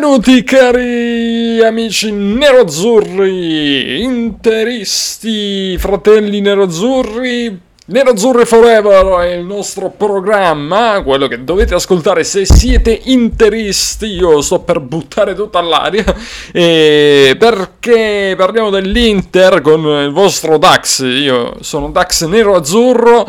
Benvenuti 0.00 0.42
cari 0.44 1.62
amici 1.62 2.10
neroazzurri, 2.10 4.00
interisti, 4.02 5.76
fratelli 5.76 6.40
neroazzurri. 6.40 7.60
Nerazzurri 7.84 8.46
Forever 8.46 9.04
è 9.20 9.34
il 9.34 9.44
nostro 9.44 9.90
programma, 9.90 11.02
quello 11.02 11.28
che 11.28 11.44
dovete 11.44 11.74
ascoltare 11.74 12.24
se 12.24 12.46
siete 12.46 12.98
interisti. 13.04 14.06
Io 14.06 14.40
sto 14.40 14.60
per 14.60 14.80
buttare 14.80 15.34
tutta 15.34 15.58
all'aria. 15.58 16.02
E 16.50 17.36
perché 17.38 18.32
parliamo 18.38 18.70
dell'Inter 18.70 19.60
con 19.60 19.80
il 19.84 20.12
vostro 20.12 20.56
Dax. 20.56 21.00
Io 21.02 21.56
sono 21.60 21.90
Dax 21.90 22.24
nero-azzurro 22.24 23.26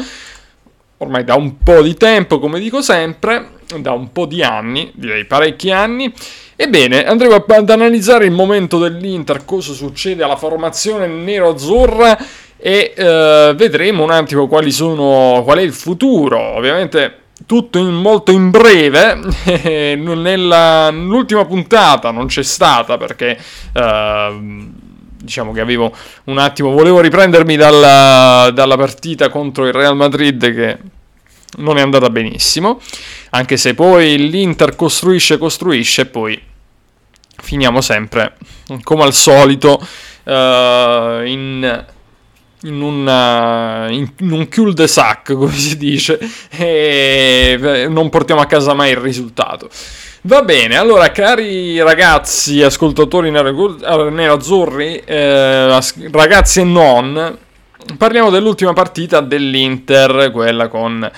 ormai 1.00 1.24
da 1.24 1.36
un 1.36 1.58
po' 1.58 1.82
di 1.82 1.96
tempo, 1.96 2.40
come 2.40 2.60
dico 2.60 2.82
sempre, 2.82 3.60
da 3.80 3.92
un 3.92 4.12
po' 4.12 4.26
di 4.26 4.44
anni, 4.44 4.92
direi 4.94 5.26
parecchi 5.26 5.72
anni. 5.72 6.12
Ebbene, 6.56 7.06
andremo 7.06 7.36
ad 7.36 7.70
analizzare 7.70 8.26
il 8.26 8.32
momento 8.32 8.78
dell'Inter, 8.78 9.46
cosa 9.46 9.74
succede 9.74 10.24
alla 10.24 10.36
formazione 10.36 11.08
nero-azzurra 11.08 12.18
e 12.58 12.94
eh, 12.96 13.54
vedremo 13.56 14.04
un 14.04 14.12
attimo 14.12 14.48
quali 14.48 14.72
sono, 14.72 15.42
qual 15.44 15.58
è 15.58 15.62
il 15.62 15.74
futuro. 15.74 16.40
Ovviamente 16.40 17.20
tutto 17.48 17.80
in, 17.80 17.94
molto 17.94 18.32
in 18.32 18.52
breve, 18.52 19.18
nella, 19.98 20.92
nell'ultima 20.92 21.46
puntata 21.46 22.12
non 22.12 22.28
c'è 22.28 22.44
stata 22.44 22.98
perché... 22.98 23.38
Eh, 23.74 24.70
diciamo 25.22 25.52
che 25.52 25.62
avevo 25.62 25.94
un 26.26 26.40
attimo, 26.40 26.72
volevo 26.72 27.00
riprendermi 27.00 27.56
dalla, 27.56 28.50
dalla 28.52 28.76
partita 28.76 29.30
contro 29.30 29.68
il 29.68 29.74
Real 29.74 29.96
Madrid 29.96 30.52
che 30.52 30.78
non 31.58 31.78
è 31.78 31.82
andata 31.82 32.10
benissimo, 32.10 32.80
anche 33.32 33.58
se 33.58 33.74
poi 33.74 34.30
l'Inter 34.30 34.76
costruisce, 34.76 35.38
costruisce 35.38 36.02
e 36.02 36.06
poi 36.06 36.42
finiamo 37.42 37.82
sempre, 37.82 38.38
come 38.84 39.04
al 39.04 39.14
solito, 39.14 39.80
uh, 40.24 40.32
in, 40.32 41.86
in, 42.64 42.82
una, 42.82 43.88
in, 43.90 44.12
in 44.20 44.32
un 44.32 44.48
cul-de-sac, 44.48 45.34
come 45.36 45.54
si 45.54 45.78
dice, 45.78 46.20
e 46.50 47.88
non 47.90 48.10
portiamo 48.10 48.42
a 48.42 48.46
casa 48.46 48.74
mai 48.74 48.92
il 48.92 48.98
risultato. 48.98 49.70
Va 50.24 50.44
bene, 50.44 50.78
allora 50.78 51.12
cari 51.12 51.82
ragazzi 51.82 52.62
ascoltatori 52.62 53.32
nerazzurri, 53.32 55.02
eh, 55.04 55.80
ragazzi 56.12 56.60
e 56.60 56.64
non, 56.64 57.38
parliamo 57.98 58.30
dell'ultima 58.30 58.74
partita 58.74 59.22
dell'Inter, 59.22 60.32
quella 60.32 60.68
con, 60.68 61.10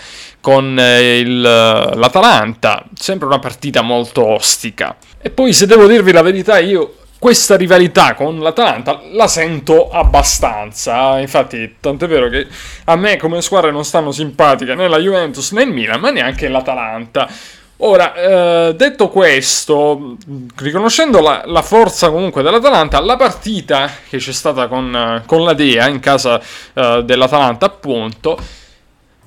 con 0.41 0.77
eh, 0.79 1.19
il, 1.19 1.41
l'Atalanta, 1.41 2.85
sempre 2.93 3.27
una 3.27 3.39
partita 3.39 3.81
molto 3.81 4.25
ostica. 4.25 4.95
E 5.21 5.29
poi 5.29 5.53
se 5.53 5.65
devo 5.65 5.87
dirvi 5.87 6.11
la 6.11 6.21
verità 6.21 6.59
io 6.59 6.95
questa 7.23 7.55
rivalità 7.55 8.15
con 8.15 8.39
l'Atalanta 8.39 8.99
la 9.13 9.27
sento 9.27 9.89
abbastanza. 9.89 11.19
Infatti, 11.19 11.75
tanto 11.79 12.03
è 12.03 12.07
vero 12.09 12.27
che 12.27 12.45
a 12.83 12.97
me 12.97 13.15
come 13.15 13.41
squadre 13.41 13.71
non 13.71 13.85
stanno 13.85 14.11
simpatiche 14.11 14.75
né 14.75 14.89
la 14.89 14.97
Juventus 14.97 15.53
né 15.53 15.63
il 15.63 15.71
Milan, 15.71 16.01
ma 16.01 16.09
neanche 16.09 16.49
l'Atalanta. 16.49 17.29
Ora, 17.77 18.13
eh, 18.13 18.75
detto 18.75 19.09
questo, 19.09 20.15
riconoscendo 20.55 21.19
la, 21.19 21.43
la, 21.45 21.63
forza 21.63 22.11
comunque 22.11 22.43
dell'Atalanta, 22.43 23.01
la 23.01 23.17
partita 23.17 23.89
che 24.07 24.17
c'è 24.17 24.31
stata 24.31 24.67
con, 24.67 25.23
con 25.25 25.43
la 25.43 25.53
Dea 25.53 25.87
in 25.87 25.99
casa 25.99 26.39
eh, 26.73 27.01
dell'Atalanta, 27.03 27.65
appunto, 27.65 28.37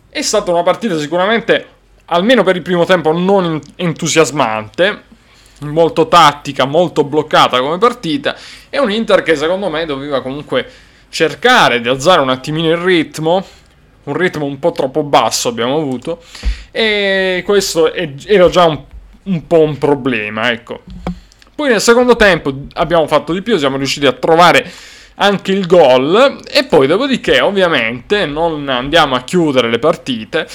è 0.08 0.22
stata 0.22 0.52
una 0.52 0.62
partita 0.62 0.96
sicuramente, 0.96 1.66
almeno 2.06 2.44
per 2.44 2.56
il 2.56 2.62
primo 2.62 2.84
tempo, 2.84 3.12
non 3.12 3.60
entusiasmante, 3.74 5.02
molto 5.60 6.06
tattica, 6.06 6.64
molto 6.64 7.04
bloccata 7.04 7.58
come 7.60 7.78
partita, 7.78 8.36
e 8.70 8.78
un 8.78 8.90
Inter 8.90 9.22
che 9.22 9.36
secondo 9.36 9.68
me 9.68 9.84
doveva 9.86 10.22
comunque 10.22 10.70
cercare 11.10 11.80
di 11.80 11.88
alzare 11.88 12.20
un 12.20 12.30
attimino 12.30 12.70
il 12.70 12.76
ritmo, 12.76 13.44
un 14.06 14.14
ritmo 14.14 14.44
un 14.44 14.58
po' 14.58 14.72
troppo 14.72 15.02
basso 15.02 15.48
abbiamo 15.48 15.76
avuto 15.76 16.22
e 16.70 17.42
questo 17.44 17.92
è, 17.92 18.12
era 18.26 18.48
già 18.48 18.64
un, 18.64 18.80
un 19.24 19.46
po' 19.46 19.60
un 19.60 19.78
problema, 19.78 20.50
ecco. 20.50 20.82
Poi 21.54 21.70
nel 21.70 21.80
secondo 21.80 22.16
tempo 22.16 22.52
abbiamo 22.74 23.06
fatto 23.06 23.32
di 23.32 23.42
più, 23.42 23.56
siamo 23.56 23.76
riusciti 23.76 24.06
a 24.06 24.12
trovare 24.12 24.70
anche 25.16 25.52
il 25.52 25.66
gol 25.66 26.40
e 26.50 26.64
poi 26.64 26.86
dopodiché 26.86 27.40
ovviamente 27.40 28.26
non 28.26 28.68
andiamo 28.68 29.14
a 29.14 29.22
chiudere 29.22 29.70
le 29.70 29.78
partite 29.78 30.46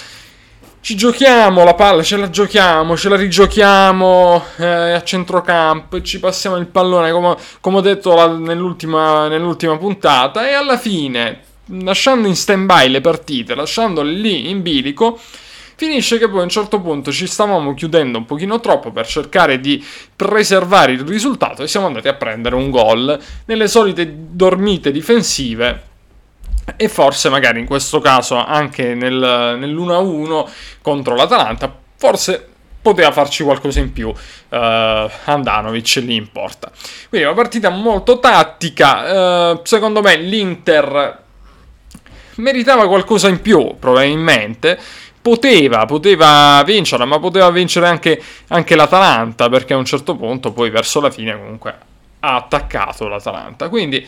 ci 0.81 0.95
giochiamo 0.95 1.63
la 1.63 1.75
palla, 1.75 2.01
ce 2.01 2.17
la 2.17 2.29
giochiamo, 2.29 2.97
ce 2.97 3.09
la 3.09 3.15
rigiochiamo 3.15 4.43
eh, 4.57 4.65
a 4.65 5.03
centrocampo 5.03 6.01
ci 6.01 6.19
passiamo 6.19 6.57
il 6.57 6.65
pallone 6.65 7.11
come, 7.11 7.35
come 7.59 7.77
ho 7.77 7.81
detto 7.81 8.15
la, 8.15 8.27
nell'ultima, 8.27 9.27
nell'ultima 9.27 9.77
puntata 9.77 10.49
e 10.49 10.53
alla 10.53 10.77
fine 10.77 11.49
lasciando 11.65 12.27
in 12.27 12.35
stand 12.35 12.65
by 12.65 12.89
le 12.89 13.01
partite, 13.01 13.55
lasciandole 13.55 14.11
lì 14.11 14.49
in 14.49 14.61
bilico, 14.61 15.19
finisce 15.75 16.19
che 16.19 16.29
poi 16.29 16.41
a 16.41 16.43
un 16.43 16.49
certo 16.49 16.79
punto 16.79 17.11
ci 17.11 17.25
stavamo 17.25 17.73
chiudendo 17.73 18.19
un 18.19 18.25
pochino 18.25 18.59
troppo 18.59 18.91
per 18.91 19.07
cercare 19.07 19.59
di 19.59 19.83
preservare 20.15 20.91
il 20.91 21.01
risultato 21.01 21.63
e 21.63 21.67
siamo 21.67 21.87
andati 21.87 22.07
a 22.07 22.13
prendere 22.13 22.53
un 22.53 22.69
gol 22.69 23.19
nelle 23.45 23.67
solite 23.67 24.07
dormite 24.13 24.91
difensive 24.91 25.89
e 26.75 26.87
forse 26.87 27.29
magari 27.29 27.59
in 27.59 27.65
questo 27.65 27.99
caso 27.99 28.35
anche 28.35 28.93
nel, 28.93 29.57
nell'1-1 29.57 30.49
contro 30.81 31.15
l'Atalanta 31.15 31.75
forse 31.95 32.47
poteva 32.79 33.11
farci 33.11 33.43
qualcosa 33.43 33.79
in 33.79 33.91
più 33.91 34.09
uh, 34.09 34.15
Andanovic 34.49 36.01
lì 36.03 36.15
in 36.15 36.31
porta. 36.31 36.71
Quindi 37.09 37.27
una 37.27 37.35
partita 37.35 37.69
molto 37.69 38.19
tattica 38.19 39.51
uh, 39.51 39.61
secondo 39.63 40.01
me 40.01 40.15
l'Inter 40.17 41.20
meritava 42.41 42.87
qualcosa 42.87 43.27
in 43.27 43.41
più, 43.41 43.75
probabilmente. 43.79 44.77
Poteva, 45.21 45.85
poteva 45.85 46.63
vincerla, 46.65 47.05
ma 47.05 47.19
poteva 47.19 47.51
vincere 47.51 47.87
anche, 47.87 48.21
anche 48.47 48.75
l'Atalanta, 48.75 49.49
perché 49.49 49.73
a 49.73 49.77
un 49.77 49.85
certo 49.85 50.15
punto, 50.15 50.51
poi 50.51 50.71
verso 50.71 50.99
la 50.99 51.11
fine, 51.11 51.37
comunque 51.37 51.75
ha 52.19 52.35
attaccato 52.35 53.07
l'Atalanta. 53.07 53.69
Quindi 53.69 54.05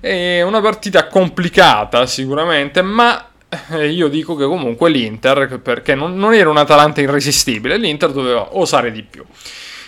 è 0.00 0.42
una 0.42 0.60
partita 0.60 1.06
complicata 1.06 2.06
sicuramente, 2.06 2.82
ma 2.82 3.28
eh, 3.70 3.88
io 3.88 4.08
dico 4.08 4.34
che 4.34 4.44
comunque 4.44 4.90
l'Inter, 4.90 5.60
perché 5.60 5.94
non, 5.94 6.16
non 6.16 6.34
era 6.34 6.50
un 6.50 6.56
Atalanta 6.56 7.00
irresistibile, 7.00 7.76
l'Inter 7.76 8.10
doveva 8.10 8.56
osare 8.56 8.90
di 8.90 9.02
più. 9.02 9.24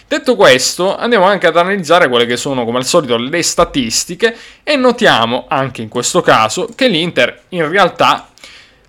Detto 0.08 0.36
questo, 0.36 0.96
andiamo 0.96 1.26
anche 1.26 1.48
ad 1.48 1.58
analizzare 1.58 2.08
quelle 2.08 2.24
che 2.24 2.38
sono, 2.38 2.64
come 2.64 2.78
al 2.78 2.86
solito, 2.86 3.18
le 3.18 3.42
statistiche 3.42 4.34
e 4.62 4.74
notiamo 4.74 5.44
anche 5.48 5.82
in 5.82 5.88
questo 5.88 6.22
caso 6.22 6.66
che 6.74 6.88
l'Inter 6.88 7.42
in 7.50 7.68
realtà 7.68 8.30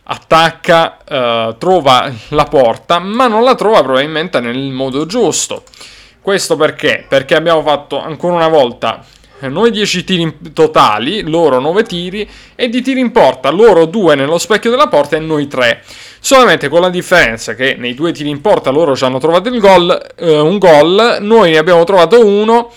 attacca, 0.04 0.98
eh, 1.04 1.56
trova 1.58 2.10
la 2.30 2.46
porta, 2.46 3.00
ma 3.00 3.28
non 3.28 3.44
la 3.44 3.56
trova 3.56 3.84
probabilmente 3.84 4.40
nel 4.40 4.72
modo 4.72 5.06
giusto. 5.06 5.64
Questo 6.22 6.56
perché? 6.56 7.04
Perché 7.06 7.36
abbiamo 7.36 7.64
fatto 7.64 8.02
ancora 8.02 8.36
una 8.36 8.48
volta 8.48 9.04
noi 9.48 9.72
10 9.72 10.04
tiri 10.04 10.38
totali, 10.54 11.22
loro 11.22 11.60
9 11.60 11.84
tiri 11.84 12.30
e 12.56 12.70
di 12.70 12.82
tiri 12.82 13.00
in 13.00 13.12
porta, 13.12 13.50
loro 13.50 13.86
2 13.86 14.16
nello 14.16 14.38
specchio 14.38 14.70
della 14.70 14.88
porta 14.88 15.16
e 15.16 15.20
noi 15.20 15.48
3. 15.48 15.84
Solamente 16.20 16.68
con 16.68 16.82
la 16.82 16.90
differenza 16.90 17.56
che 17.56 17.76
nei 17.78 17.94
due 17.94 18.12
tiri 18.12 18.30
in 18.30 18.42
porta 18.42 18.70
loro 18.70 18.96
ci 18.96 19.06
hanno 19.06 19.20
trovato 19.20 19.50
il 19.50 19.60
gol, 19.60 20.08
eh, 20.16 20.40
un 20.40 20.58
gol, 20.58 21.18
noi 21.22 21.52
ne 21.52 21.58
abbiamo 21.58 21.84
trovato 21.84 22.26
uno. 22.26 22.72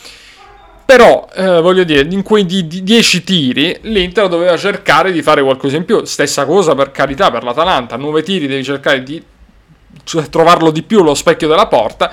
Però, 0.85 1.29
eh, 1.35 1.61
voglio 1.61 1.85
dire, 1.85 2.07
in 2.11 2.23
quei 2.23 2.45
10 2.45 3.25
tiri 3.25 3.79
l'Inter 3.83 4.29
doveva 4.29 4.57
cercare 4.57 5.11
di 5.11 5.23
fare 5.23 5.43
qualcosa 5.43 5.77
in 5.77 5.85
più. 5.85 6.05
Stessa 6.05 6.45
cosa 6.45 6.75
per 6.75 6.91
carità 6.91 7.31
per 7.31 7.45
l'Atalanta, 7.45 7.97
9 7.97 8.23
tiri 8.23 8.47
devi 8.47 8.63
cercare 8.63 9.03
di 9.03 9.23
cioè, 10.05 10.29
trovarlo 10.29 10.71
di 10.71 10.83
più 10.83 11.03
lo 11.03 11.15
specchio 11.15 11.49
della 11.49 11.67
porta. 11.67 12.13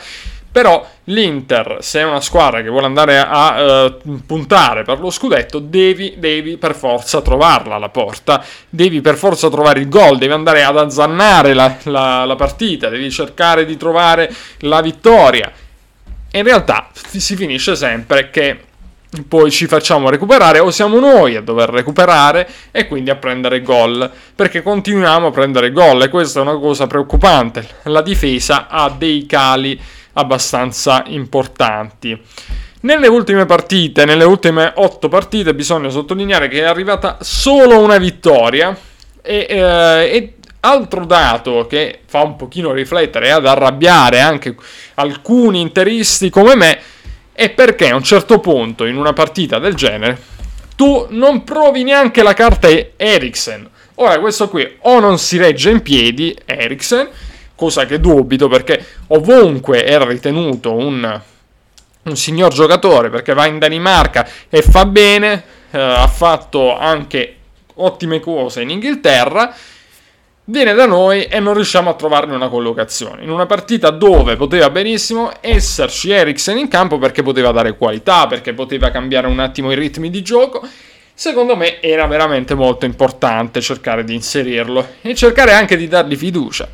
Però 0.52 0.84
l'Inter, 1.06 1.78
se 1.82 2.00
è 2.00 2.04
una 2.04 2.22
squadra 2.22 2.64
che 2.64 2.70
vuole 2.70 2.88
andare 2.88 3.20
a 3.20 3.86
uh, 3.86 4.22
puntare 4.26 4.84
per 4.84 5.00
lo 5.00 5.12
scudetto, 5.12 5.60
devi, 5.60 6.16
devi, 6.18 6.58
per 6.58 6.76
forza 6.76 7.22
trovarla 7.22 7.76
alla 7.76 7.90
porta, 7.90 8.44
devi 8.68 9.00
per 9.02 9.16
forza 9.16 9.50
trovare 9.50 9.80
il 9.80 9.90
gol, 9.90 10.18
devi 10.18 10.34
andare 10.34 10.64
ad 10.64 10.78
azzannare 10.78 11.54
la, 11.54 11.76
la, 11.84 12.26
la 12.26 12.36
partita, 12.36 12.90
devi 12.90 13.12
cercare 13.12 13.66
di 13.66 13.78
trovare 13.78 14.34
la 14.60 14.82
vittoria. 14.82 15.52
E 16.32 16.38
in 16.38 16.44
realtà 16.44 16.90
si 16.94 17.36
finisce 17.36 17.76
sempre 17.76 18.32
che 18.32 18.62
poi 19.28 19.50
ci 19.50 19.66
facciamo 19.66 20.10
recuperare 20.10 20.60
o 20.60 20.70
siamo 20.70 21.00
noi 21.00 21.36
a 21.36 21.42
dover 21.42 21.70
recuperare 21.70 22.48
e 22.70 22.88
quindi 22.88 23.10
a 23.10 23.16
prendere 23.16 23.64
gol 23.64 24.10
perché 24.36 24.62
continuiamo 24.62 25.28
a 25.28 25.32
prendere 25.32 25.72
gol 25.72 26.04
e 26.04 26.10
questa 26.10 26.40
è 26.40 26.44
una 26.44 26.58
cosa 26.58 26.86
preoccupante 26.86 27.68
la 27.86 28.04
difesa 28.04 28.68
ha 28.68 28.94
dei 28.96 29.26
cali 29.26 29.82
abbastanza 30.20 31.04
importanti. 31.08 32.20
Nelle 32.82 33.08
ultime 33.08 33.46
partite, 33.46 34.06
nelle 34.06 34.24
ultime 34.24 34.72
otto 34.76 35.10
partite, 35.10 35.54
bisogna 35.54 35.90
sottolineare 35.90 36.48
che 36.48 36.62
è 36.62 36.66
arrivata 36.66 37.18
solo 37.22 37.80
una 37.80 37.98
vittoria 37.98 38.78
e, 39.22 39.46
eh, 39.50 39.56
e 39.58 40.34
altro 40.62 41.06
dato 41.06 41.68
che 41.68 42.02
fa 42.06 42.22
un 42.22 42.36
pochino 42.36 42.72
riflettere 42.72 43.28
e 43.28 43.32
ad 43.32 43.46
arrabbiare 43.46 44.20
anche 44.20 44.56
alcuni 44.96 45.62
interisti 45.62 46.30
come 46.30 46.56
me 46.56 46.80
è 47.32 47.50
perché 47.50 47.90
a 47.90 47.96
un 47.96 48.04
certo 48.04 48.40
punto 48.40 48.86
in 48.86 48.98
una 48.98 49.14
partita 49.14 49.60
del 49.60 49.74
genere 49.74 50.38
tu 50.76 51.08
non 51.10 51.44
provi 51.44 51.84
neanche 51.84 52.24
la 52.24 52.34
carta 52.34 52.70
Eriksen. 52.96 53.70
Ora 53.96 54.18
questo 54.20 54.48
qui 54.48 54.78
o 54.84 55.00
non 55.00 55.18
si 55.18 55.38
regge 55.38 55.70
in 55.70 55.82
piedi 55.82 56.34
Eriksen, 56.46 57.10
cosa 57.60 57.86
che 57.86 58.00
dubito 58.00 58.48
perché 58.48 58.84
ovunque 59.08 59.84
era 59.84 60.06
ritenuto 60.06 60.74
un, 60.74 61.22
un 62.04 62.16
signor 62.16 62.54
giocatore 62.54 63.10
perché 63.10 63.34
va 63.34 63.48
in 63.48 63.60
Danimarca 63.60 64.26
e 64.48 64.62
fa 64.62 64.86
bene, 64.86 65.44
eh, 65.70 65.78
ha 65.78 66.08
fatto 66.08 66.78
anche 66.78 67.36
ottime 67.76 68.22
cose 68.22 68.62
in 68.62 68.70
Inghilterra 68.70 69.54
viene 70.46 70.74
da 70.74 70.86
noi 70.86 71.26
e 71.26 71.42
non 71.42 71.54
riusciamo 71.54 71.90
a 71.90 71.96
trovarne 71.96 72.34
una 72.34 72.48
collocazione. 72.48 73.24
In 73.24 73.30
una 73.30 73.46
partita 73.46 73.90
dove 73.90 74.38
poteva 74.38 74.70
benissimo 74.70 75.30
esserci 75.42 76.12
Eriksen 76.12 76.58
in 76.58 76.70
campo 76.70 76.98
perché 76.98 77.24
poteva 77.24 77.52
dare 77.52 77.76
qualità, 77.76 78.26
perché 78.26 78.54
poteva 78.54 78.90
cambiare 78.90 79.28
un 79.28 79.40
attimo 79.40 79.70
i 79.70 79.76
ritmi 79.76 80.10
di 80.10 80.24
gioco, 80.24 80.66
secondo 81.14 81.58
me 81.58 81.82
era 81.82 82.08
veramente 82.08 82.56
molto 82.56 82.86
importante 82.86 83.60
cercare 83.60 84.06
di 84.06 84.16
inserirlo 84.16 84.94
e 85.02 85.14
cercare 85.14 85.52
anche 85.52 85.76
di 85.76 85.90
dargli 85.90 86.16
fiducia. 86.16 86.68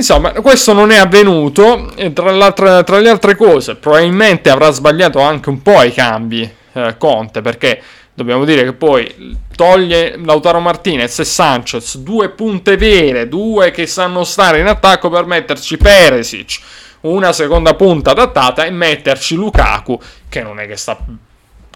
Insomma, 0.00 0.32
questo 0.32 0.72
non 0.72 0.90
è 0.90 0.96
avvenuto 0.96 1.94
e 1.94 2.10
tra, 2.14 2.52
tra 2.52 2.98
le 2.98 3.10
altre 3.10 3.36
cose 3.36 3.76
probabilmente 3.76 4.48
avrà 4.48 4.70
sbagliato 4.70 5.20
anche 5.20 5.50
un 5.50 5.60
po' 5.60 5.82
i 5.82 5.92
cambi 5.92 6.50
eh, 6.72 6.94
Conte 6.96 7.42
perché 7.42 7.82
dobbiamo 8.14 8.46
dire 8.46 8.64
che 8.64 8.72
poi 8.72 9.36
toglie 9.54 10.16
Lautaro 10.16 10.58
Martinez 10.58 11.18
e 11.18 11.24
Sanchez, 11.26 11.98
due 11.98 12.30
punte 12.30 12.78
vere, 12.78 13.28
due 13.28 13.72
che 13.72 13.86
sanno 13.86 14.24
stare 14.24 14.60
in 14.60 14.68
attacco 14.68 15.10
per 15.10 15.26
metterci 15.26 15.76
Peresic, 15.76 16.60
una 17.02 17.34
seconda 17.34 17.74
punta 17.74 18.12
adattata 18.12 18.64
e 18.64 18.70
metterci 18.70 19.34
Lukaku, 19.34 20.00
che 20.30 20.42
non 20.42 20.60
è 20.60 20.66
che 20.66 20.76
sta 20.76 20.96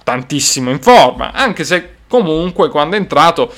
tantissimo 0.02 0.70
in 0.70 0.80
forma, 0.80 1.30
anche 1.32 1.62
se 1.62 1.96
comunque 2.08 2.70
quando 2.70 2.96
è 2.96 2.98
entrato 2.98 3.52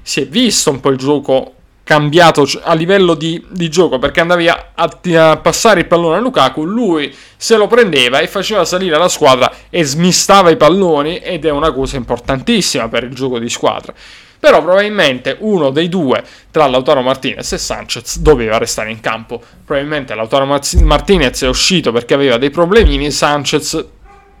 si 0.00 0.20
è 0.20 0.26
visto 0.28 0.70
un 0.70 0.78
po' 0.78 0.90
il 0.90 0.96
gioco 0.96 1.54
cambiato 1.84 2.46
a 2.62 2.74
livello 2.74 3.14
di, 3.14 3.44
di 3.50 3.68
gioco 3.68 3.98
perché 3.98 4.20
andavi 4.20 4.48
a, 4.48 4.70
a, 4.74 4.98
a, 5.30 5.36
passare 5.36 5.80
il 5.80 5.86
pallone 5.86 6.16
a 6.16 6.20
Lukaku, 6.20 6.64
lui 6.64 7.14
se 7.36 7.56
lo 7.56 7.66
prendeva 7.66 8.20
e 8.20 8.28
faceva 8.28 8.64
salire 8.64 8.96
la 8.96 9.08
squadra 9.08 9.52
e 9.68 9.82
smistava 9.84 10.50
i 10.50 10.56
palloni 10.56 11.18
ed 11.18 11.44
è 11.44 11.50
una 11.50 11.72
cosa 11.72 11.96
importantissima 11.96 12.88
per 12.88 13.04
il 13.04 13.14
gioco 13.14 13.38
di 13.38 13.48
squadra. 13.48 13.92
Però 14.38 14.60
probabilmente 14.60 15.36
uno 15.40 15.70
dei 15.70 15.88
due 15.88 16.22
tra 16.50 16.66
Lautaro 16.66 17.00
Martinez 17.00 17.52
e 17.52 17.58
Sanchez 17.58 18.18
doveva 18.18 18.58
restare 18.58 18.90
in 18.90 18.98
campo. 18.98 19.40
Probabilmente 19.64 20.16
Lautaro 20.16 20.46
Martinez 20.46 21.42
è 21.42 21.48
uscito 21.48 21.92
perché 21.92 22.14
aveva 22.14 22.38
dei 22.38 22.50
problemini, 22.50 23.12
Sanchez 23.12 23.84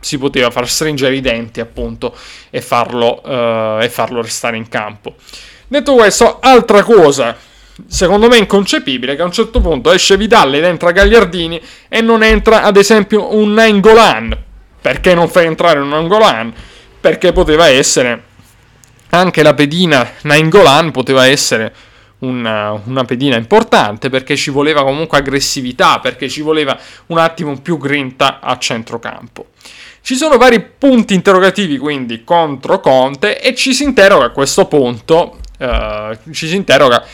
si 0.00 0.18
poteva 0.18 0.50
far 0.50 0.68
stringere 0.68 1.14
i 1.14 1.20
denti 1.20 1.60
appunto 1.60 2.14
e 2.50 2.60
farlo, 2.60 3.20
uh, 3.24 3.80
e 3.80 3.88
farlo 3.88 4.20
restare 4.20 4.56
in 4.56 4.68
campo. 4.68 5.14
Detto 5.72 5.94
questo, 5.94 6.38
altra 6.38 6.82
cosa, 6.82 7.34
secondo 7.86 8.28
me 8.28 8.36
inconcepibile, 8.36 9.16
che 9.16 9.22
a 9.22 9.24
un 9.24 9.32
certo 9.32 9.62
punto 9.62 9.90
esce 9.90 10.18
Vidal 10.18 10.52
ed 10.52 10.64
entra 10.64 10.90
Gagliardini 10.90 11.58
e 11.88 12.02
non 12.02 12.22
entra 12.22 12.62
ad 12.62 12.76
esempio 12.76 13.34
un 13.34 13.54
Nainggolan. 13.54 14.36
Perché 14.82 15.14
non 15.14 15.30
fai 15.30 15.46
entrare 15.46 15.78
un 15.78 15.88
Nainggolan? 15.88 16.52
Perché 17.00 17.32
poteva 17.32 17.68
essere 17.68 18.22
anche 19.08 19.42
la 19.42 19.54
pedina 19.54 20.06
Nainggolan 20.20 20.90
poteva 20.90 21.26
essere 21.26 21.72
una, 22.18 22.78
una, 22.84 23.04
pedina 23.04 23.36
importante 23.36 24.10
perché 24.10 24.36
ci 24.36 24.50
voleva 24.50 24.82
comunque 24.82 25.16
aggressività, 25.16 26.00
perché 26.00 26.28
ci 26.28 26.42
voleva 26.42 26.78
un 27.06 27.16
attimo 27.16 27.58
più 27.62 27.78
grinta 27.78 28.40
a 28.40 28.58
centrocampo. 28.58 29.46
Ci 30.02 30.16
sono 30.16 30.36
vari 30.36 30.60
punti 30.60 31.14
interrogativi 31.14 31.78
quindi 31.78 32.24
contro 32.24 32.80
Conte 32.80 33.40
e 33.40 33.54
ci 33.54 33.72
si 33.72 33.84
interroga 33.84 34.26
a 34.26 34.30
questo 34.30 34.66
punto 34.66 35.38
eh, 35.62 36.18
ci 36.32 36.48
si 36.48 36.56
interroga 36.56 37.04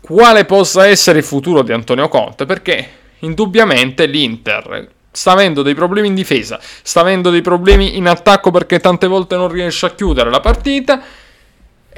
quale 0.00 0.44
possa 0.44 0.86
essere 0.86 1.18
il 1.18 1.24
futuro 1.24 1.62
di 1.62 1.72
Antonio 1.72 2.08
Conte, 2.08 2.44
perché 2.44 2.88
indubbiamente 3.20 4.06
l'Inter 4.06 4.88
sta 5.10 5.32
avendo 5.32 5.62
dei 5.62 5.74
problemi 5.74 6.08
in 6.08 6.14
difesa, 6.14 6.60
sta 6.60 7.00
avendo 7.00 7.30
dei 7.30 7.40
problemi 7.40 7.96
in 7.96 8.06
attacco 8.06 8.50
perché 8.50 8.80
tante 8.80 9.06
volte 9.06 9.34
non 9.36 9.48
riesce 9.48 9.86
a 9.86 9.94
chiudere 9.94 10.30
la 10.30 10.40
partita. 10.40 11.02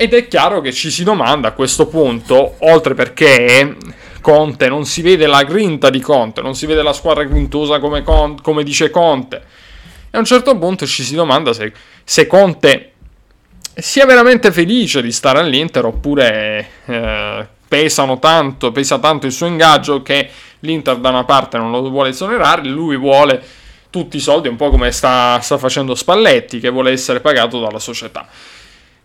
Ed 0.01 0.15
è 0.15 0.29
chiaro 0.29 0.61
che 0.61 0.73
ci 0.73 0.93
si 0.93 1.03
domanda 1.03 1.49
a 1.49 1.53
questo 1.53 1.89
punto, 1.89 2.55
oltre 2.61 2.95
perché 2.95 3.77
Conte 4.21 4.69
non 4.69 4.85
si 4.85 5.03
vede 5.03 5.27
la 5.27 5.43
grinta 5.43 5.91
di 5.91 5.99
Conte, 5.99 6.41
non 6.41 6.55
si 6.55 6.67
vede 6.67 6.83
la 6.83 6.93
squadra 6.93 7.25
grintosa 7.25 7.81
come, 7.81 8.05
Conte, 8.05 8.43
come 8.43 8.63
dice 8.63 8.91
Conte. 8.91 9.43
E 10.11 10.17
a 10.17 10.19
un 10.21 10.25
certo 10.25 10.57
punto 10.57 10.87
ci 10.87 11.03
si 11.03 11.17
domanda 11.17 11.53
se, 11.53 11.73
se 12.05 12.29
Conte 12.29 12.88
sia 13.81 14.07
veramente 14.07 14.51
felice 14.51 15.01
di 15.01 15.13
stare 15.13 15.39
all'Inter 15.39 15.85
oppure 15.85 16.69
eh, 16.87 17.47
pesano 17.69 18.19
tanto, 18.19 18.73
pesa 18.73 18.99
tanto 18.99 19.27
il 19.27 19.33
suo 19.33 19.47
ingaggio 19.47 20.03
che 20.03 20.29
l'Inter 20.61 20.97
da 20.97 21.11
una 21.11 21.25
parte 21.25 21.59
non 21.59 21.71
lo 21.71 21.89
vuole 21.89 22.09
esonerare, 22.09 22.65
lui 22.65 22.97
vuole 22.97 23.41
tutti 23.91 24.17
i 24.17 24.21
soldi, 24.21 24.49
un 24.49 24.57
po' 24.57 24.71
come 24.71 24.91
sta, 24.91 25.39
sta 25.41 25.59
facendo 25.59 25.95
Spalletti, 25.95 26.59
che 26.59 26.71
vuole 26.71 26.91
essere 26.91 27.21
pagato 27.21 27.61
dalla 27.61 27.79
società. 27.79 28.27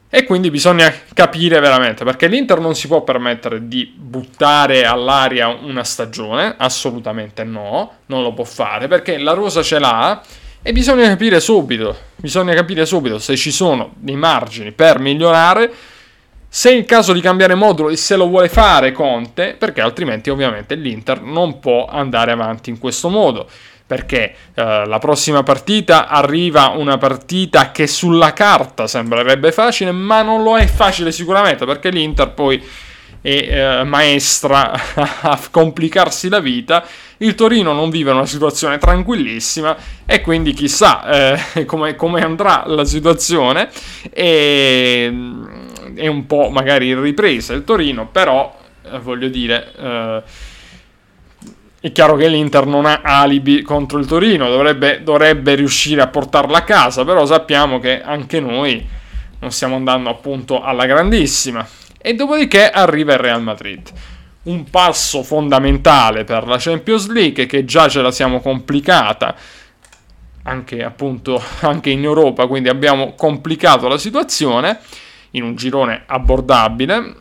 E 0.09 0.25
quindi 0.25 0.51
bisogna 0.51 0.93
capire 1.13 1.59
veramente, 1.59 2.03
perché 2.03 2.27
l'Inter 2.27 2.59
non 2.59 2.75
si 2.75 2.87
può 2.87 3.01
permettere 3.01 3.67
di 3.67 3.91
buttare 3.95 4.85
all'aria 4.85 5.47
una 5.47 5.83
stagione, 5.83 6.55
assolutamente 6.57 7.43
no, 7.43 7.91
non 8.07 8.21
lo 8.21 8.33
può 8.33 8.43
fare, 8.43 8.87
perché 8.87 9.17
la 9.17 9.33
rosa 9.33 9.63
ce 9.63 9.79
l'ha 9.79 10.21
e 10.65 10.71
bisogna 10.71 11.05
capire 11.09 11.41
subito, 11.41 11.95
bisogna 12.15 12.53
capire 12.53 12.85
subito 12.85 13.19
se 13.19 13.35
ci 13.35 13.51
sono 13.51 13.91
dei 13.97 14.15
margini 14.15 14.71
per 14.71 14.97
migliorare, 14.97 15.71
se 16.47 16.69
è 16.69 16.73
il 16.73 16.85
caso 16.85 17.11
di 17.11 17.19
cambiare 17.19 17.53
modulo 17.53 17.89
e 17.89 17.97
se 17.97 18.15
lo 18.15 18.27
vuole 18.27 18.47
fare 18.47 18.93
Conte, 18.93 19.55
perché 19.57 19.81
altrimenti 19.81 20.29
ovviamente 20.29 20.75
l'Inter 20.75 21.21
non 21.21 21.59
può 21.59 21.85
andare 21.85 22.31
avanti 22.31 22.69
in 22.69 22.77
questo 22.77 23.09
modo. 23.09 23.47
Perché 23.85 24.35
eh, 24.53 24.85
la 24.85 24.97
prossima 24.99 25.43
partita 25.43 26.07
arriva 26.07 26.69
una 26.69 26.97
partita 26.97 27.71
che 27.71 27.85
sulla 27.85 28.31
carta 28.31 28.87
sembrerebbe 28.87 29.51
facile, 29.51 29.91
ma 29.91 30.21
non 30.21 30.41
lo 30.43 30.57
è 30.57 30.65
facile 30.67 31.11
sicuramente, 31.11 31.65
perché 31.65 31.89
l'Inter 31.89 32.31
poi 32.31 32.63
e 33.25 33.47
eh, 33.49 33.83
maestra 33.85 34.73
a 34.93 35.39
complicarsi 35.49 36.27
la 36.27 36.39
vita. 36.39 36.85
Il 37.17 37.35
Torino 37.35 37.71
non 37.71 37.89
vive 37.89 38.11
una 38.11 38.25
situazione 38.25 38.77
tranquillissima 38.77 39.77
e 40.05 40.19
quindi 40.19 40.51
chissà 40.51 41.37
eh, 41.55 41.65
come, 41.65 42.21
andrà 42.21 42.65
la 42.67 42.83
situazione. 42.83 43.69
E, 44.11 45.07
mm, 45.09 45.95
è 45.95 46.07
un 46.07 46.25
po' 46.25 46.49
magari 46.49 46.89
in 46.89 47.01
ripresa 47.01 47.53
il 47.53 47.63
Torino, 47.63 48.07
però 48.07 48.55
eh, 48.91 48.99
voglio 48.99 49.29
dire... 49.29 49.71
Eh, 49.75 50.51
è 51.83 51.91
chiaro 51.91 52.15
che 52.15 52.29
l'Inter 52.29 52.65
non 52.65 52.85
ha 52.85 53.01
alibi 53.03 53.61
contro 53.61 53.99
il 53.99 54.05
Torino, 54.05 54.49
dovrebbe, 54.49 55.03
dovrebbe 55.03 55.53
riuscire 55.55 55.99
a 55.99 56.07
portarla 56.07 56.59
a 56.59 56.63
casa, 56.63 57.03
però 57.03 57.25
sappiamo 57.25 57.79
che 57.79 58.01
anche 58.01 58.39
noi 58.39 58.87
non 59.39 59.51
stiamo 59.51 59.75
andando 59.75 60.09
appunto 60.09 60.61
alla 60.61 60.85
grandissima 60.85 61.67
e 62.05 62.13
dopodiché 62.15 62.69
arriva 62.69 63.13
il 63.13 63.19
Real 63.19 63.41
Madrid. 63.41 63.89
Un 64.43 64.69
passo 64.69 65.23
fondamentale 65.23 66.25
per 66.25 66.45
la 66.45 66.57
Champions 66.59 67.07
League 67.07 67.45
che 67.45 67.63
già 67.63 67.87
ce 67.87 68.01
la 68.01 68.11
siamo 68.11 68.41
complicata 68.41 69.33
anche 70.43 70.83
appunto 70.83 71.41
anche 71.61 71.91
in 71.91 72.03
Europa, 72.03 72.45
quindi 72.45 72.67
abbiamo 72.67 73.13
complicato 73.13 73.87
la 73.87 73.97
situazione 73.97 74.79
in 75.31 75.43
un 75.43 75.55
girone 75.55 76.03
abbordabile. 76.05 77.15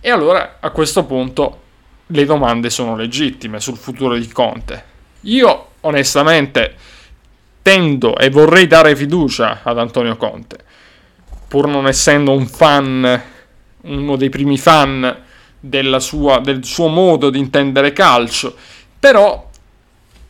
E 0.00 0.10
allora 0.10 0.56
a 0.58 0.70
questo 0.70 1.04
punto 1.04 1.60
le 2.06 2.24
domande 2.24 2.70
sono 2.70 2.96
legittime 2.96 3.60
sul 3.60 3.76
futuro 3.76 4.16
di 4.16 4.26
Conte. 4.26 4.84
Io 5.20 5.66
onestamente 5.82 6.74
tendo 7.62 8.16
e 8.16 8.30
vorrei 8.30 8.66
dare 8.66 8.96
fiducia 8.96 9.60
ad 9.62 9.78
Antonio 9.78 10.16
Conte, 10.16 10.58
pur 11.46 11.68
non 11.68 11.86
essendo 11.86 12.32
un 12.32 12.48
fan 12.48 13.22
uno 13.82 14.16
dei 14.16 14.28
primi 14.28 14.58
fan 14.58 15.24
sua, 15.98 16.40
del 16.40 16.64
suo 16.64 16.88
modo 16.88 17.30
di 17.30 17.38
intendere 17.38 17.92
calcio, 17.92 18.54
però 18.98 19.48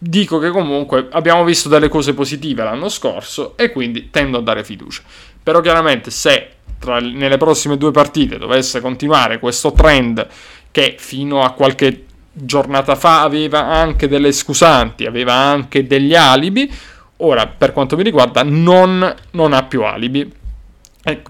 dico 0.03 0.39
che 0.39 0.51
comunque 0.51 1.09
abbiamo 1.11 1.45
visto 1.45 1.69
delle 1.69 1.89
cose 1.89 2.15
positive 2.15 2.65
l'anno 2.65 2.89
scorso 2.89 3.57
e 3.57 3.71
quindi 3.71 4.11
tendo 4.11 4.39
a 4.39 4.43
dare 4.43 4.65
fiducia. 4.65 5.03
Però 5.43 5.61
chiaramente 5.61 6.11
se 6.11 6.51
tra, 6.79 6.99
nelle 6.99 7.37
prossime 7.37 7.77
due 7.77 7.91
partite 7.91 8.39
dovesse 8.39 8.81
continuare 8.81 9.39
questo 9.39 9.73
trend 9.73 10.27
che 10.71 10.97
fino 10.99 11.43
a 11.43 11.53
qualche 11.53 12.07
giornata 12.33 12.95
fa 12.95 13.23
aveva 13.23 13.67
anche 13.67 14.09
delle 14.09 14.33
scusanti, 14.33 15.05
aveva 15.05 15.35
anche 15.35 15.87
degli 15.87 16.15
alibi, 16.15 16.73
ora 17.19 17.47
per 17.47 17.73
quanto 17.73 17.97
mi 17.97 18.03
riguarda 18.03 18.43
non, 18.43 19.15
non 19.33 19.53
ha 19.53 19.65
più 19.65 19.83
alibi 19.83 20.39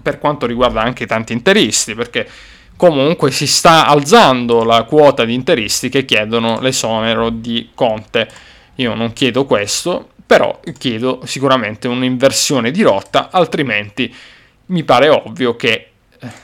per 0.01 0.19
quanto 0.19 0.45
riguarda 0.45 0.81
anche 0.81 1.05
tanti 1.05 1.33
interisti, 1.33 1.95
perché 1.95 2.27
comunque 2.75 3.31
si 3.31 3.47
sta 3.47 3.85
alzando 3.85 4.63
la 4.63 4.83
quota 4.83 5.23
di 5.23 5.33
interisti 5.33 5.89
che 5.89 6.05
chiedono 6.05 6.59
l'esonero 6.59 7.29
di 7.29 7.69
Conte. 7.73 8.27
Io 8.75 8.95
non 8.95 9.13
chiedo 9.13 9.45
questo, 9.45 10.09
però 10.25 10.59
chiedo 10.77 11.21
sicuramente 11.25 11.87
un'inversione 11.87 12.71
di 12.71 12.81
rotta, 12.81 13.29
altrimenti 13.31 14.13
mi 14.67 14.83
pare 14.83 15.09
ovvio 15.09 15.55
che 15.55 15.91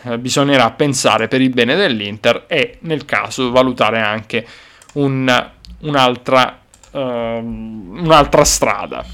eh, 0.03 0.17
bisognerà 0.17 0.71
pensare 0.71 1.27
per 1.27 1.39
il 1.41 1.49
bene 1.49 1.75
dell'Inter 1.75 2.45
e 2.47 2.77
nel 2.81 3.05
caso 3.05 3.51
valutare 3.51 4.01
anche 4.01 4.45
un, 4.93 5.51
un'altra, 5.79 6.59
uh, 6.91 6.99
un'altra 6.99 8.43
strada. 8.43 9.05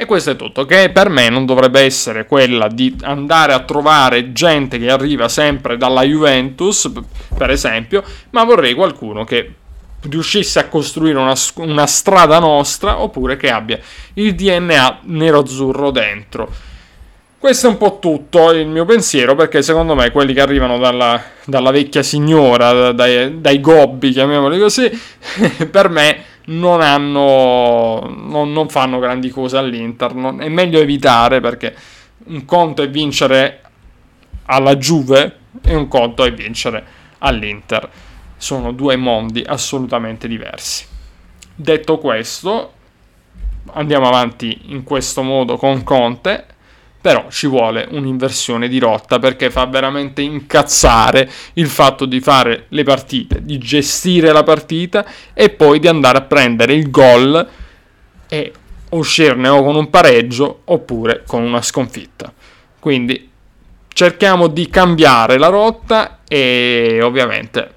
E 0.00 0.06
questo 0.06 0.30
è 0.30 0.36
tutto, 0.36 0.64
che 0.64 0.88
per 0.88 1.10
me 1.10 1.28
non 1.28 1.44
dovrebbe 1.44 1.82
essere 1.82 2.24
quella 2.24 2.68
di 2.68 2.96
andare 3.02 3.52
a 3.52 3.60
trovare 3.60 4.32
gente 4.32 4.78
che 4.78 4.90
arriva 4.90 5.28
sempre 5.28 5.76
dalla 5.76 6.02
Juventus, 6.04 6.90
per 7.36 7.50
esempio, 7.50 8.02
ma 8.30 8.44
vorrei 8.44 8.72
qualcuno 8.72 9.24
che 9.24 9.52
riuscisse 10.08 10.58
a 10.58 10.68
costruire 10.68 11.18
una, 11.18 11.34
una 11.56 11.86
strada 11.86 12.38
nostra 12.38 13.02
oppure 13.02 13.36
che 13.36 13.50
abbia 13.50 13.78
il 14.14 14.34
DNA 14.34 15.00
nero-azzurro 15.02 15.90
dentro. 15.90 16.50
Questo 17.38 17.66
è 17.66 17.70
un 17.70 17.76
po' 17.76 17.98
tutto 17.98 18.52
il 18.52 18.68
mio 18.68 18.86
pensiero 18.86 19.34
perché 19.34 19.60
secondo 19.60 19.94
me 19.94 20.10
quelli 20.12 20.32
che 20.32 20.40
arrivano 20.40 20.78
dalla, 20.78 21.22
dalla 21.44 21.70
vecchia 21.70 22.02
signora, 22.02 22.92
dai, 22.92 23.38
dai 23.38 23.60
gobbi, 23.60 24.12
chiamiamoli 24.12 24.58
così, 24.58 24.90
per 25.70 25.90
me 25.90 26.24
non 26.46 26.80
hanno 26.80 28.08
non, 28.16 28.52
non 28.52 28.68
fanno 28.68 28.98
grandi 28.98 29.28
cose 29.30 29.56
all'Inter 29.56 30.12
è 30.38 30.48
meglio 30.48 30.80
evitare 30.80 31.40
perché 31.40 31.74
un 32.26 32.44
conto 32.44 32.82
è 32.82 32.90
vincere 32.90 33.60
alla 34.46 34.76
Juve 34.76 35.38
e 35.62 35.74
un 35.74 35.88
conto 35.88 36.24
è 36.24 36.32
vincere 36.32 36.84
all'Inter. 37.18 37.88
Sono 38.36 38.72
due 38.72 38.96
mondi 38.96 39.42
assolutamente 39.46 40.26
diversi. 40.28 40.86
Detto 41.54 41.98
questo 41.98 42.72
andiamo 43.72 44.08
avanti 44.08 44.72
in 44.72 44.82
questo 44.82 45.22
modo 45.22 45.56
con 45.56 45.82
Conte 45.82 46.46
però 47.00 47.26
ci 47.30 47.46
vuole 47.46 47.86
un'inversione 47.90 48.68
di 48.68 48.78
rotta 48.78 49.18
perché 49.18 49.50
fa 49.50 49.64
veramente 49.64 50.20
incazzare 50.20 51.30
il 51.54 51.68
fatto 51.68 52.04
di 52.04 52.20
fare 52.20 52.66
le 52.68 52.82
partite, 52.82 53.42
di 53.42 53.58
gestire 53.58 54.32
la 54.32 54.42
partita 54.42 55.06
e 55.32 55.48
poi 55.48 55.80
di 55.80 55.88
andare 55.88 56.18
a 56.18 56.22
prendere 56.22 56.74
il 56.74 56.90
gol 56.90 57.48
e 58.28 58.52
uscirne 58.90 59.48
o 59.48 59.62
con 59.62 59.76
un 59.76 59.88
pareggio 59.88 60.62
oppure 60.64 61.22
con 61.26 61.42
una 61.42 61.62
sconfitta. 61.62 62.32
Quindi 62.78 63.30
cerchiamo 63.88 64.46
di 64.48 64.68
cambiare 64.68 65.38
la 65.38 65.48
rotta 65.48 66.20
e 66.28 67.00
ovviamente 67.02 67.74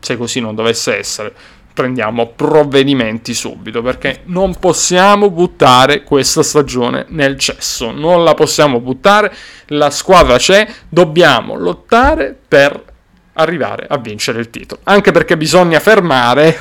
se 0.00 0.16
così 0.16 0.40
non 0.40 0.54
dovesse 0.54 0.96
essere 0.96 1.34
prendiamo 1.74 2.28
provvedimenti 2.28 3.34
subito 3.34 3.82
perché 3.82 4.20
non 4.24 4.56
possiamo 4.58 5.30
buttare 5.30 6.02
questa 6.02 6.42
stagione 6.42 7.06
nel 7.08 7.38
cesso, 7.38 7.90
non 7.90 8.24
la 8.24 8.34
possiamo 8.34 8.80
buttare, 8.80 9.34
la 9.68 9.90
squadra 9.90 10.36
c'è, 10.36 10.66
dobbiamo 10.88 11.56
lottare 11.56 12.36
per 12.46 12.90
arrivare 13.34 13.86
a 13.88 13.96
vincere 13.96 14.40
il 14.40 14.50
titolo, 14.50 14.82
anche 14.84 15.10
perché 15.10 15.36
bisogna 15.38 15.80
fermare 15.80 16.58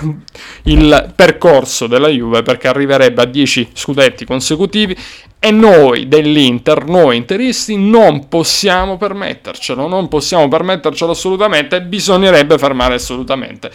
il 0.63 1.11
percorso 1.15 1.87
della 1.87 2.07
Juve 2.07 2.43
perché 2.43 2.69
arriverebbe 2.69 3.21
a 3.21 3.25
10 3.25 3.71
scudetti 3.73 4.23
consecutivi 4.23 4.95
e 5.37 5.51
noi 5.51 6.07
dell'Inter, 6.07 6.85
noi 6.85 7.17
interisti, 7.17 7.75
non 7.75 8.29
possiamo 8.29 8.95
permettercelo, 8.95 9.87
non 9.87 10.07
possiamo 10.07 10.47
permettercelo 10.47 11.11
assolutamente, 11.11 11.81
bisognerebbe 11.81 12.57
fermare 12.57 12.93
assolutamente 12.93 13.71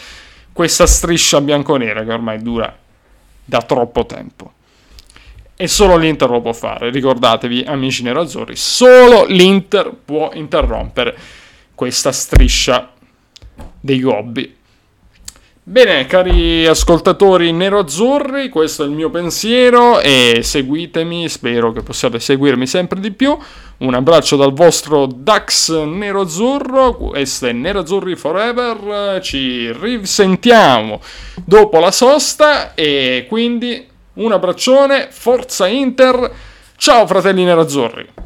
questa 0.56 0.86
striscia 0.86 1.42
bianconera 1.42 2.02
che 2.02 2.14
ormai 2.14 2.40
dura 2.40 2.74
da 3.44 3.60
troppo 3.60 4.06
tempo. 4.06 4.54
E 5.54 5.68
solo 5.68 5.98
l'Inter 5.98 6.30
lo 6.30 6.40
può 6.40 6.54
fare, 6.54 6.88
ricordatevi 6.88 7.64
amici 7.66 8.02
nerazzurri, 8.02 8.56
solo 8.56 9.26
l'Inter 9.26 9.92
può 10.02 10.30
interrompere 10.32 11.14
questa 11.74 12.10
striscia 12.10 12.90
dei 13.78 14.00
gobbi 14.00 14.56
Bene, 15.68 16.06
cari 16.06 16.64
ascoltatori 16.64 17.50
nero-azzurri, 17.50 18.50
questo 18.50 18.84
è 18.84 18.86
il 18.86 18.92
mio 18.92 19.10
pensiero 19.10 19.98
e 19.98 20.38
seguitemi, 20.40 21.28
spero 21.28 21.72
che 21.72 21.82
possiate 21.82 22.20
seguirmi 22.20 22.68
sempre 22.68 23.00
di 23.00 23.10
più. 23.10 23.36
Un 23.78 23.94
abbraccio 23.94 24.36
dal 24.36 24.52
vostro 24.52 25.06
Dax 25.06 25.76
nero-azzurro, 25.82 26.94
questo 26.94 27.48
è 27.48 27.52
Nero-azzurri 27.52 28.14
Forever, 28.14 29.20
ci 29.22 29.72
risentiamo 29.72 31.00
dopo 31.44 31.80
la 31.80 31.90
sosta 31.90 32.72
e 32.74 33.26
quindi 33.28 33.84
un 34.14 34.30
abbraccione, 34.30 35.08
forza 35.10 35.66
Inter, 35.66 36.30
ciao 36.76 37.08
fratelli 37.08 37.42
nero-azzurri! 37.42 38.24